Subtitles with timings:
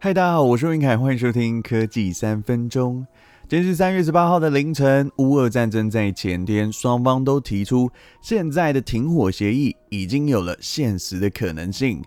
[0.00, 3.04] 嗨，大家好，我是云凯，欢迎收听科技三分钟。
[3.48, 7.90] 今天是三月十八号的凌晨，乌俄战争在前天，双方都提出
[8.22, 12.00] 现在的停火协议已经有了现实的可能性。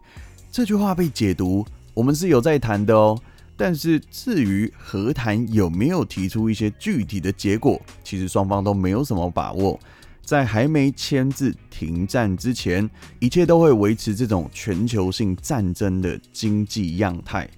[0.49, 3.19] 这句话被解读，我们是有在谈的哦。
[3.57, 9.77] 但是至于和谈有没有提出一些具体的结果，其实双方都没有什么把握。
[10.23, 12.89] 在还没签字停战之前，
[13.19, 17.49] 一切都会维持这种全球性战争的经济样态。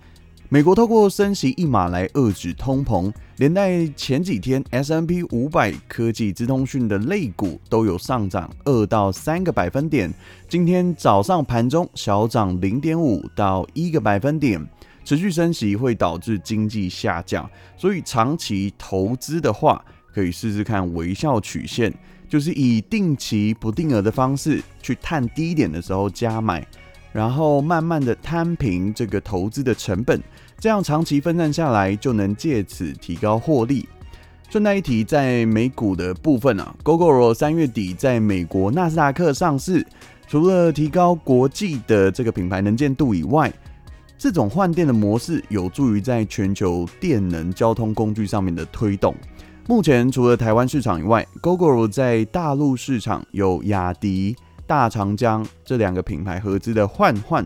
[0.54, 10.14] 美国透过升息一码来遏制通膨，连带前几天 S M P 五百科技资通讯的类股都有上涨二到三个百分点。
[10.47, 14.64] 今天早上盘中小涨零点五到一个百分点。
[15.04, 19.83] 持续升息会导致经济下降，所以长期投资的话，
[20.14, 21.92] 可以试试看微笑曲线，
[22.30, 26.64] 就是以定期不定额的方式去探低点的时候加买。
[27.11, 30.20] 然后慢慢的摊平这个投资的成本，
[30.60, 33.88] 这样长期分散下来，就能借此提高获利。
[34.50, 39.86] 顺带一提，在美股的部分啊，Gogoro 三月底在美国纳斯达克上市，
[40.27, 43.52] 除了提高国际的这个品牌能见度以外，
[44.17, 49.16] 这种换电的模式有助于在全球电能交通工具上面的推动。
[49.67, 54.36] 目前除了台湾市场以外，Gogoro 在大陆市场有雅迪。
[54.66, 57.45] 大长江这两个品牌合资的换换，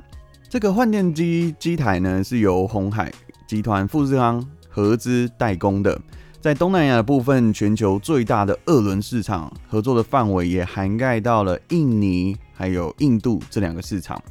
[0.50, 3.12] 这个换电机机台呢，是由鸿海
[3.46, 6.00] 集团富士康合资代工的。
[6.40, 14.22] 在东南亚的部分，全球最大的二轮市场合作的范围也涵盖到了印尼还有印度这两个市场。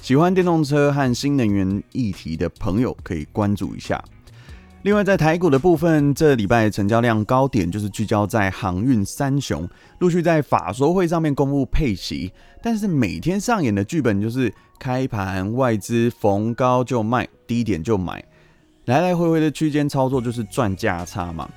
[0.00, 4.02] 喜欢电动车和新能源议题的朋友可以关注一下。
[4.82, 12.32] 另外，在台股的部分，这礼拜成交量高点就是聚焦在航运三雄，陆续在法说会上面公布配息，
[12.62, 18.24] 但是每天上演的剧本就是开盘外资逢高就卖，低点就买，
[18.86, 21.48] 来来回回的区间操作就是赚价差嘛。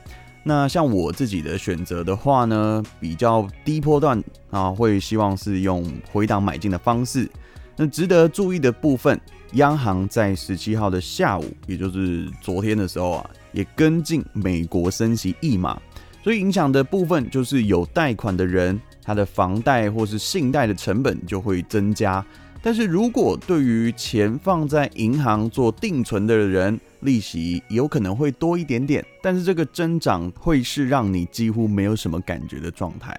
[0.44, 7.30] 那像我自己的选择的话呢，比较低波段啊，会希望是用回档买进的方式。
[7.75, 9.19] 那值得注意的部分。
[9.53, 15.81] 央行在十七号的下午，也就是昨天的时候啊，也跟进美国升息一码，
[16.24, 22.24] 所以影响的部分就是有贷款的人，他的房贷或是信贷的成本就会增加。
[22.62, 33.18] 但是如果对于钱放在银行做定存的人，利息有可能会多一点点，但是这个增长会是让你几乎没有什么感觉的状态。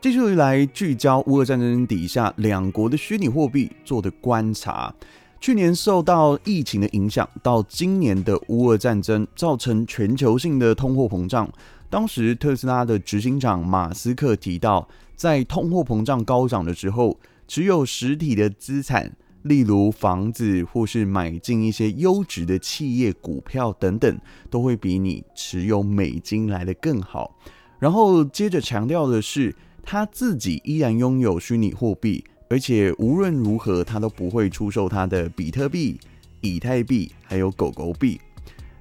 [0.00, 4.94] 继续来聚焦乌俄战争底下两国的虚拟货币做的观察。
[5.40, 11.48] 去年受到疫情的影响，到今年的乌俄战争造成全球性的通货膨胀。
[11.90, 17.16] 当时特斯拉的执行长马斯克提到，在通货膨胀高涨的时候，
[17.48, 19.10] 持有实体的资产，
[19.42, 27.36] 例如房子或是买进一些优质的企业股票等等，都会比你持有美金来得更好。
[27.80, 32.22] 然后接着强调的是，他自己依然拥有虚拟货币。
[32.50, 36.00] 而且无论如何，他都不会出售他的比特币、
[36.40, 38.18] 以太币，还有狗狗币。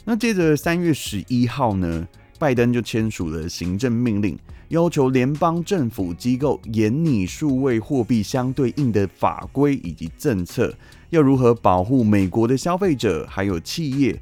[0.06, 2.08] 那接着三月十一号呢，
[2.40, 4.38] 拜登就签署了行政命令，
[4.70, 10.74] 要求联邦政府机构研拟数位货币相对应的法规以及政策，
[11.10, 14.20] 要如何保护美国的消费者还有企业，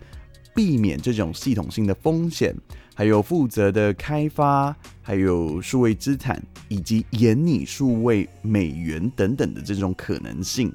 [0.53, 2.55] 避免这种系统性的风险。
[2.97, 10.73] 还有负责的开发，还有数位资产，以及研拟数位美元等等的这种可能性，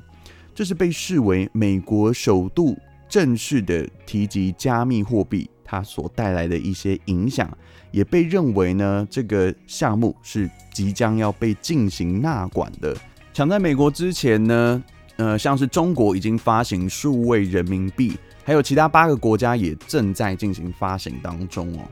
[0.55, 2.77] 这是被视为美国首度
[3.09, 7.49] 正式的提及加密货币，它所带来的一些影响，
[7.93, 12.93] 也被认为呢，这个项目是即将要被进行纳管的。
[13.33, 14.83] 抢在美国之前呢，
[15.15, 18.19] 呃，像是中国已经发行数位人民币。
[18.43, 21.87] 还有其他八个国家也正在进行发行当中哦。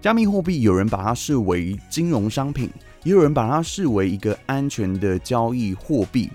[0.00, 2.70] 加密货币有人把它视为金融商品，
[3.02, 6.30] 也有人把它视为一个安全的交易货币。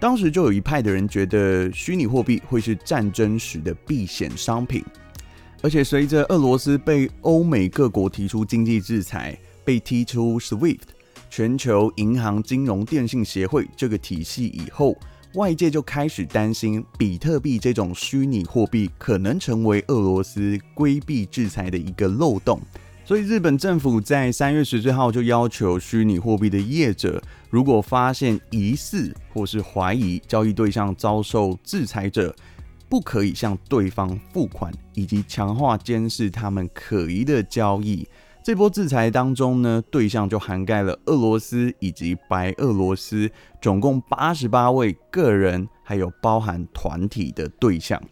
[0.00, 4.82] 当时就有一派的人觉得虚拟货币会是战争时的避险商品，
[5.60, 10.80] 而且随着俄罗斯被欧美各国提出经济制裁，被踢出 SWIFT
[11.28, 14.96] 全球银行金融电信协会这个体系以后。
[15.34, 22.58] 外界就开始担心，比特币这种虚拟货币可能成为俄罗斯规避制裁的一个漏洞。
[23.04, 32.34] 所以，日本政府在三月十四号就要求虚拟货币的业者，如果发现疑似或是怀疑交易对象遭受制裁者，
[32.88, 38.06] 不可以向对方付款，以及强化监视他们可疑的交易。
[38.42, 43.30] 这波制裁当中呢，对象就涵盖了俄罗斯以及白俄罗斯，
[43.60, 48.02] 总共八十八位个人，还有包含团体的对象。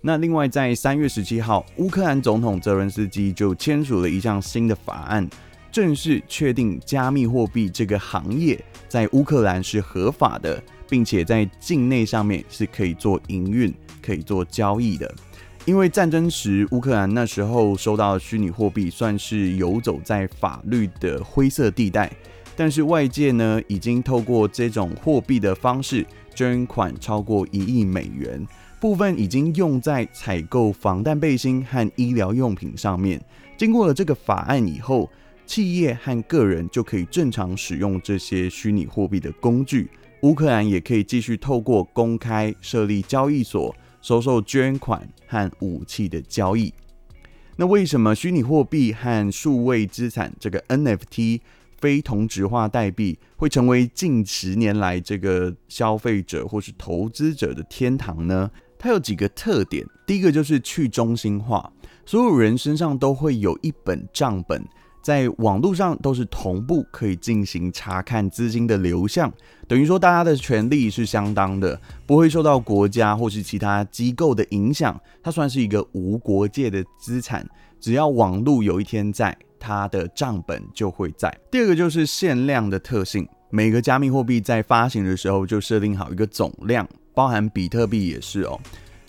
[0.00, 5.28] 那另外在三月十七号，乌克兰总统泽伦斯基就签署了一项新的法案，
[5.70, 13.72] 正式确定加密货币这个行业在乌克兰是合法的，并且在境内上面是可以做营运、
[14.08, 15.14] 可以做交易的。
[15.66, 22.10] 因为战争时，乌克兰那时候收到虚拟货币算是游走在法律的灰色地带，
[22.56, 28.46] 但是外界呢已经透过这种货币的方式捐款超过一亿美元，
[28.80, 33.20] 部分已经用在采购防弹背心和医疗用品上面。
[33.58, 35.10] 经过了这个法案以后，
[35.44, 39.90] 企业和个人就可以正常使用这些虚拟货币的工具，
[40.22, 43.74] 乌克兰也可以继续透过公开设立交易所。
[44.08, 46.72] 收受捐款和武器的交易，
[47.56, 51.42] 那为什么虚拟货币和数位资产这个 NFT
[51.76, 58.50] 非同质化代币会成为近十年来这个消费者或是投资者的天堂呢？
[58.78, 61.70] 它有几个特点，第一个就是去中心化，
[62.06, 64.64] 所有人身上都会有一本账本。
[65.02, 69.32] 在网络上都是同步可以进行查看资金的流向，
[69.66, 75.00] 等于说大家的权利是相当的，不会受到国家或是其他机构的影响。
[75.22, 77.46] 它算是一个无国界的资产，
[77.80, 81.34] 只要网络有一天在，它的账本就会在。
[81.50, 88.58] 第二个就是限量的特性，每个加密货币在发行的时候就设定好一个总量，包含比特币也是哦，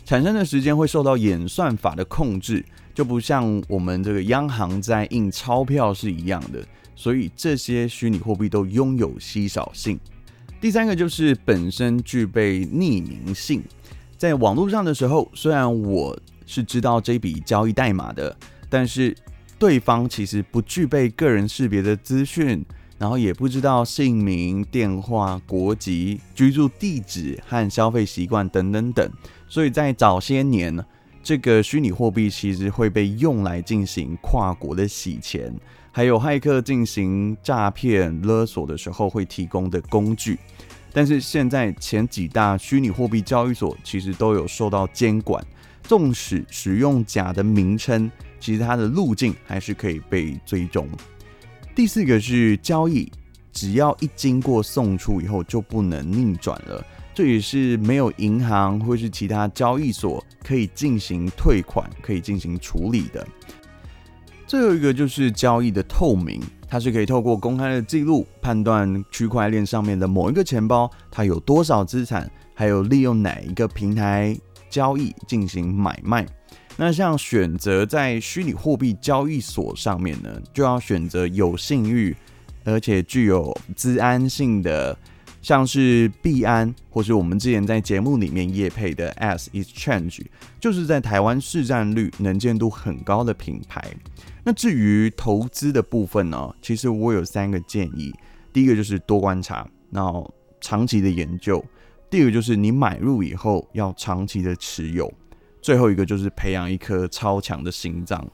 [0.10, 2.66] 产生的时间会受到演算法的控制。
[2.96, 6.66] 就不像我们这个央行在印钞票是一样的，
[6.96, 10.00] 所以这些虚拟货币都拥有稀少性。
[10.60, 13.62] 第三个就是本身具备匿名性，
[14.18, 18.36] 在网络上的时候，虽然我是知道这笔交易代码的，
[18.68, 19.16] 但是
[19.60, 22.66] 对方其实不具备个人识别的资讯，
[23.00, 29.12] 然后也不知道姓名、电话、国籍、居住地址和消费习惯等等等，
[29.48, 30.86] 所以在早些年。
[31.22, 35.54] 这个虚拟货币其实会被用来进行跨国的洗钱，
[35.92, 40.40] 还有骇客进行诈骗勒索的时候会提供的工具。
[40.94, 45.46] 但是现在前几大虚拟货币交易所其实都有受到监管，
[45.84, 48.10] 纵使使用假的名称，
[48.40, 50.88] 其实它的路径还是可以被追踪。
[51.80, 53.10] 第四个是交易，
[53.54, 56.86] 只要一经过送出以后就不能逆转了。
[57.14, 63.26] 这也是没有银行或是其他交易所可以进行退款、可以进行处理的。
[64.46, 74.38] 最后一个就是交易的透明，它是可以透过公开的记录判断区块链上面的某一个钱包它有多少资产，还有利用哪一个平台
[74.70, 76.28] 交易进行买卖。
[76.82, 82.16] 那像选择在虚拟货币交易所上面呢，就要选择有信誉
[82.64, 84.98] 而且具有资安性的。
[85.42, 90.26] 像是币安，或是我们之前在节目里面业配的 As Exchange，
[90.60, 93.82] 就是在台湾市占率、能见度很高的品牌。
[94.44, 98.14] 那至于投资的部分呢，其实我有三个建议：
[98.52, 100.30] 第一个就是多观察，然后
[100.60, 101.58] 长期的研究；
[102.10, 105.08] 第二个就是你买入以后要长期的持有；
[105.62, 108.26] 最后一个就是培养一颗超强的心脏。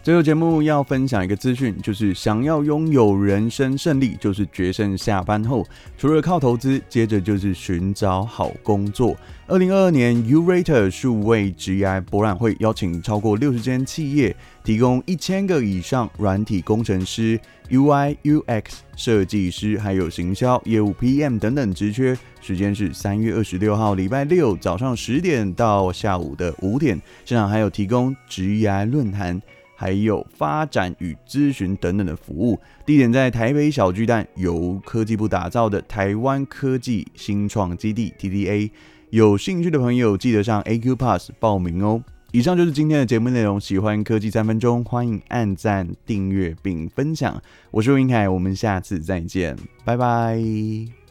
[0.00, 5.66] 最后节目要分享一个资讯，就是想要拥有人生胜利，就是决胜下班后，
[5.98, 9.14] 除了靠投资，接着就是寻找好工作。
[9.46, 17.38] 二零二二年 Urater 数位职涯博览会邀请超过六十间企业，提供一千个以上软体工程师、
[17.68, 18.64] UI UX
[18.96, 22.16] 设计师，还有行销业务 PM 等等职缺。
[22.40, 29.42] 时间是三月二十六号礼拜六早上十点到下午的五点，现场还有提供职涯论坛。
[29.80, 38.68] 还有发展与咨询等等的服务，地点在台北小巨蛋，由科技部打造的台湾科技新创基地 TDA。
[39.10, 42.02] 有兴趣的朋友记得上 A Q Pass 报名哦。
[42.32, 47.40] 以上就是今天的节目内容，喜欢科技三分钟，欢迎按赞、订阅并分享。
[47.70, 51.07] 我是云凯，我们下次再见，拜拜。